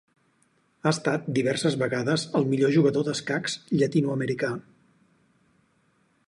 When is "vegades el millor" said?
1.81-2.73